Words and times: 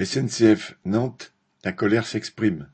SNCF 0.00 0.78
Nantes, 0.84 1.32
la 1.64 1.72
colère 1.72 2.06
s'exprime. 2.06 2.68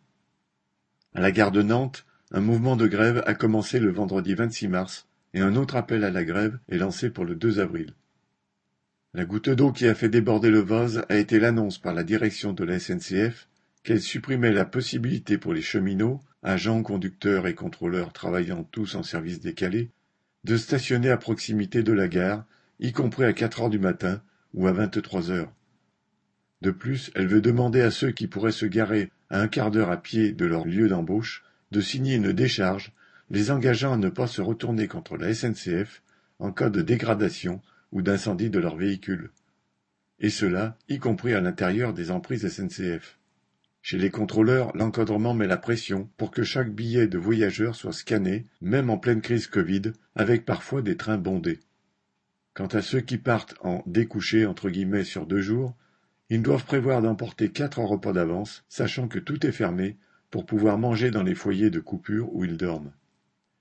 À 1.15 1.23
la 1.23 1.33
gare 1.33 1.53
de 1.53 1.63
Nantes, 1.63 2.05
un 2.33 2.43
mouvement 2.43 2.77
de 2.77 2.87
grève 2.87 3.23
a 3.25 3.33
commencé 3.33 3.81
le 3.81 3.91
vendredi 3.91 4.35
26 4.35 4.69
mars 4.69 5.09
et 5.33 5.41
un 5.41 5.57
autre 5.57 5.77
appel 5.77 6.05
à 6.05 6.11
la 6.11 6.23
grève 6.23 6.59
est 6.69 6.77
lancé 6.77 7.09
pour 7.09 7.25
le 7.25 7.35
2 7.35 7.61
avril. 7.61 7.95
La 9.15 9.25
goutte 9.25 9.49
d'eau 9.49 9.73
qui 9.73 9.89
a 9.89 9.95
fait 9.95 10.11
déborder 10.11 10.51
le 10.51 10.59
vase 10.59 11.07
a 11.09 11.17
été 11.17 11.41
l'annonce 11.41 11.79
par 11.79 11.95
la 11.95 12.05
direction 12.05 12.53
de 12.53 12.63
la 12.63 12.79
SNCF 12.79 13.49
qu'elle 13.85 14.03
supprimait 14.03 14.53
la 14.53 14.67
possibilité 14.67 15.39
pour 15.39 15.55
les 15.55 15.63
cheminots, 15.63 16.21
agents, 16.43 16.83
conducteurs 16.83 17.47
et 17.47 17.55
contrôleurs 17.55 18.13
travaillant 18.13 18.65
tous 18.65 18.97
en 18.97 19.03
service 19.03 19.41
décalé, 19.41 19.89
de 20.45 20.59
stationner 20.59 21.09
à 21.09 21.17
proximité 21.17 21.83
de 21.83 21.93
la 21.95 22.09
gare, 22.09 22.45
y 22.81 22.93
compris 22.93 23.25
à 23.25 23.33
4 23.33 23.63
heures 23.63 23.71
du 23.71 23.79
matin 23.79 24.21
ou 24.53 24.67
à 24.67 24.73
23 24.73 25.31
heures. 25.31 25.55
De 26.65 26.71
plus, 26.71 27.11
elle 27.15 27.27
veut 27.27 27.43
demander 27.43 27.83
à 27.83 27.91
ceux 27.91 28.11
qui 28.11 28.27
pourraient 28.27 28.51
se 28.51 28.65
garer 28.65 29.11
à 29.29 29.39
un 29.39 29.49
quart 29.49 29.71
d'heure 29.71 29.91
à 29.91 29.99
pied 29.99 30.33
de 30.33 30.47
leur 30.47 30.65
lieu 30.65 30.89
d'embauche 30.89 31.45
de 31.73 31.83
signer 31.83 32.15
une 32.15 32.33
décharge 32.33 32.93
les 33.29 33.51
engageant 33.51 33.93
à 33.93 33.97
ne 33.99 34.09
pas 34.09 34.27
se 34.27 34.41
retourner 34.41 34.89
contre 34.89 35.19
la 35.19 35.35
SNCF 35.35 36.03
en 36.39 36.53
cas 36.53 36.71
de 36.71 36.81
dégradation 36.81 37.61
ou 37.93 38.01
d'incendie 38.01 38.49
de 38.49 38.59
leur 38.59 38.77
véhicule. 38.77 39.31
Et 40.21 40.31
cela, 40.31 40.79
y 40.89 40.99
compris 40.99 41.35
à 41.35 41.43
l'intérieur 41.43 41.93
des 41.93 42.11
emprises 42.11 42.49
SNCF. 42.49 43.19
Chez 43.83 43.99
les 43.99 44.09
contrôleurs, 44.09 44.75
l'encadrement 44.75 45.35
met 45.35 45.47
la 45.47 45.59
pression 45.59 46.09
pour 46.17 46.31
que 46.31 46.45
chaque 46.45 46.73
billet 46.73 47.09
de 47.09 47.19
voyageur 47.19 47.75
soit 47.75 47.93
scanné, 47.93 48.47
même 48.63 48.89
en 48.89 48.97
pleine 48.97 49.21
crise 49.21 49.49
Covid, 49.49 49.93
avec 50.15 50.47
parfois 50.47 50.81
des 50.81 50.97
trains 50.97 51.19
bondés. 51.19 51.61
Quant 52.55 52.69
à 52.69 52.81
ceux 52.81 53.03
qui 53.03 53.19
partent 53.19 53.55
en 53.61 53.83
découché 53.85 54.47
entre 54.47 54.71
guillemets 54.71 55.05
sur 55.05 55.27
deux 55.27 55.43
jours, 55.43 55.77
ils 56.31 56.43
doivent 56.43 56.65
prévoir 56.65 57.03
d'emporter 57.03 57.51
quatre 57.51 57.81
repas 57.81 58.13
d'avance, 58.13 58.65
sachant 58.69 59.09
que 59.09 59.19
tout 59.19 59.47
est 59.47 59.53
fermé, 59.53 59.97
pour 60.31 60.47
pouvoir 60.47 60.79
manger 60.79 61.11
dans 61.11 61.23
les 61.23 61.35
foyers 61.35 61.71
de 61.71 61.81
coupure 61.81 62.35
où 62.35 62.45
ils 62.45 62.57
dorment. 62.57 62.93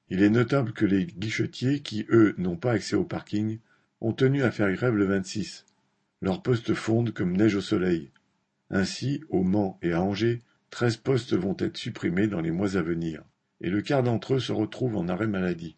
Il 0.09 0.23
est 0.23 0.29
notable 0.29 0.73
que 0.73 0.85
les 0.85 1.05
guichetiers, 1.05 1.81
qui 1.81 2.05
eux 2.09 2.35
n'ont 2.37 2.55
pas 2.55 2.73
accès 2.73 2.95
au 2.95 3.03
parking, 3.03 3.59
ont 4.01 4.13
tenu 4.13 4.43
à 4.43 4.51
faire 4.51 4.71
grève 4.71 4.95
le 4.95 5.05
26. 5.05 5.65
Leurs 6.21 6.41
postes 6.41 6.73
fondent 6.73 7.11
comme 7.11 7.35
neige 7.35 7.55
au 7.55 7.61
soleil. 7.61 8.11
Ainsi, 8.69 9.23
au 9.29 9.43
Mans 9.43 9.77
et 9.81 9.93
à 9.93 10.01
Angers, 10.01 10.41
treize 10.69 10.97
postes 10.97 11.33
vont 11.33 11.55
être 11.59 11.77
supprimés 11.77 12.27
dans 12.27 12.41
les 12.41 12.51
mois 12.51 12.77
à 12.77 12.81
venir, 12.81 13.23
et 13.61 13.69
le 13.69 13.81
quart 13.81 14.03
d'entre 14.03 14.35
eux 14.35 14.39
se 14.39 14.51
retrouve 14.51 14.97
en 14.97 15.07
arrêt 15.09 15.27
maladie. 15.27 15.75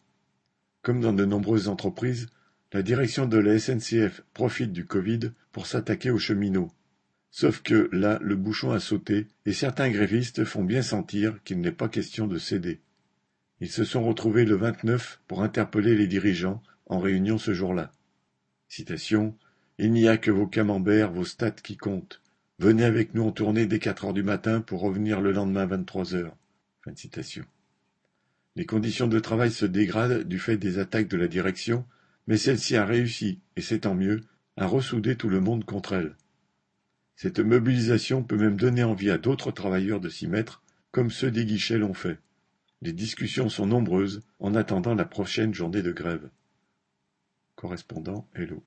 Comme 0.82 1.02
dans 1.02 1.14
de 1.14 1.26
nombreuses 1.26 1.68
entreprises, 1.68 2.28
la 2.76 2.84
direction 2.84 3.26
de 3.26 3.38
la 3.38 3.58
SNCF 3.58 4.22
profite 4.34 4.74
du 4.74 4.84
Covid 4.84 5.32
pour 5.54 5.66
s'attaquer 5.66 6.12
aux 6.12 6.18
cheminots. 6.18 6.74
Sauf 7.32 7.62
que 7.62 7.88
là, 7.94 8.20
le 8.22 8.36
bouchon 8.36 8.72
a 8.72 8.82
sauté 8.82 9.28
et 9.46 9.54
certains 9.54 9.90
grévistes 9.90 10.44
font 10.44 10.62
bien 10.62 10.82
sentir 10.82 11.42
qu'il 11.46 11.62
n'est 11.62 11.72
pas 11.72 11.88
question 11.88 12.28
de 12.28 12.38
céder. 12.38 12.82
Ils 13.62 13.72
se 13.72 13.86
sont 13.86 14.04
retrouvés 14.04 14.44
le 14.44 14.58
29 14.58 15.22
pour 15.26 15.42
interpeller 15.42 15.96
les 15.96 16.08
dirigeants 16.08 16.62
en 16.88 17.00
réunion 17.00 17.38
ce 17.38 17.54
jour-là. 17.54 17.94
Citation 18.68 19.38
Il 19.78 19.94
n'y 19.94 20.10
a 20.10 20.18
que 20.18 20.32
vos 20.32 20.46
camemberts, 20.46 21.14
vos 21.14 21.24
stats 21.24 21.52
qui 21.52 21.78
comptent. 21.78 22.22
Venez 22.60 22.84
avec 22.84 23.14
nous 23.14 23.24
en 23.24 23.32
tournée 23.32 23.68
dès 23.68 23.80
4 23.80 24.04
heures 24.04 24.14
du 24.14 24.24
matin 24.24 24.60
pour 24.60 24.82
revenir 24.82 25.22
le 25.22 25.32
lendemain 25.32 25.66
23 25.66 26.14
heures. 26.16 26.36
Fin 26.84 26.92
de 26.92 26.98
citation. 26.98 27.46
Les 28.58 28.66
conditions 28.66 29.08
de 29.08 29.20
travail 29.22 29.52
se 29.52 29.66
dégradent 29.66 30.24
du 30.24 30.40
fait 30.40 30.58
des 30.58 30.78
attaques 30.78 31.08
de 31.08 31.16
la 31.16 31.30
direction 31.30 31.86
mais 32.28 32.38
celle-ci 32.38 32.76
a 32.76 32.86
réussi, 32.86 33.40
et 33.56 33.62
c'est 33.62 33.82
tant 33.82 33.96
mieux, 33.96 34.22
à 34.58 34.68
ressouder 34.68 35.16
tout 35.16 35.30
le 35.30 35.40
monde 35.40 35.66
contre 35.66 35.94
elle. 35.94 36.16
Cette 37.16 37.40
mobilisation 37.40 38.24
peut 38.24 38.38
même 38.38 38.58
donner 38.58 38.84
envie 38.84 39.10
à 39.10 39.18
d'autres 39.18 39.52
travailleurs 39.52 40.00
de 40.00 40.10
s'y 40.10 40.28
mettre, 40.28 40.64
comme 40.92 41.10
ceux 41.10 41.32
des 41.32 41.46
guichets 41.46 41.78
l'ont 41.78 41.94
fait. 41.94 42.20
Les 42.82 42.94
discussions 42.94 43.50
sont 43.50 43.68
nombreuses 43.68 44.22
en 44.40 44.54
attendant 44.56 44.96
la 44.96 45.06
prochaine 45.06 45.54
journée 45.54 45.82
de 45.82 45.92
grève. 45.92 46.30
Correspondant 47.56 48.28
Hello. 48.36 48.64